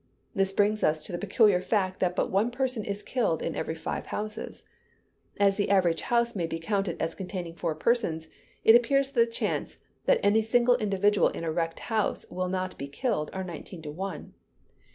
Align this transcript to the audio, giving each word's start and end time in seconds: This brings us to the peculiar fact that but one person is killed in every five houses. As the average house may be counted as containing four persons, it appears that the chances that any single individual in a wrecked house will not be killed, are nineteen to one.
This 0.33 0.51
brings 0.51 0.83
us 0.83 1.03
to 1.03 1.11
the 1.11 1.19
peculiar 1.19 1.61
fact 1.61 1.99
that 1.99 2.15
but 2.15 2.31
one 2.31 2.49
person 2.49 2.83
is 2.83 3.03
killed 3.03 3.43
in 3.43 3.55
every 3.55 3.75
five 3.75 4.07
houses. 4.07 4.63
As 5.39 5.57
the 5.57 5.69
average 5.69 6.01
house 6.01 6.35
may 6.35 6.47
be 6.47 6.57
counted 6.57 6.99
as 6.99 7.13
containing 7.13 7.53
four 7.53 7.75
persons, 7.75 8.27
it 8.63 8.73
appears 8.75 9.11
that 9.11 9.19
the 9.27 9.31
chances 9.31 9.77
that 10.07 10.19
any 10.23 10.41
single 10.41 10.77
individual 10.77 11.27
in 11.27 11.43
a 11.43 11.51
wrecked 11.51 11.81
house 11.81 12.25
will 12.31 12.49
not 12.49 12.79
be 12.79 12.87
killed, 12.87 13.29
are 13.31 13.43
nineteen 13.43 13.83
to 13.83 13.91
one. 13.91 14.33